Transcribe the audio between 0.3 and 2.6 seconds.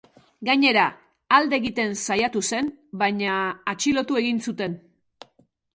Gainera, alde egiten saiatu